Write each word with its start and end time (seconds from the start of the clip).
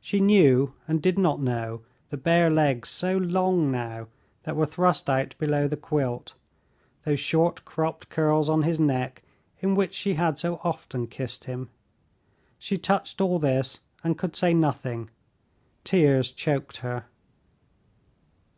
She 0.00 0.20
knew, 0.20 0.72
and 0.88 1.02
did 1.02 1.18
not 1.18 1.38
know, 1.38 1.82
the 2.08 2.16
bare 2.16 2.48
legs 2.48 2.88
so 2.88 3.18
long 3.18 3.70
now, 3.70 4.08
that 4.44 4.56
were 4.56 4.64
thrust 4.64 5.10
out 5.10 5.34
below 5.36 5.68
the 5.68 5.76
quilt, 5.76 6.32
those 7.04 7.20
short 7.20 7.66
cropped 7.66 8.08
curls 8.08 8.48
on 8.48 8.62
his 8.62 8.80
neck 8.80 9.22
in 9.60 9.74
which 9.74 9.92
she 9.92 10.14
had 10.14 10.38
so 10.38 10.62
often 10.64 11.06
kissed 11.08 11.44
him. 11.44 11.68
She 12.58 12.78
touched 12.78 13.20
all 13.20 13.38
this 13.38 13.80
and 14.02 14.16
could 14.16 14.34
say 14.34 14.54
nothing; 14.54 15.10
tears 15.84 16.32
choked 16.32 16.78
her. 16.78 17.04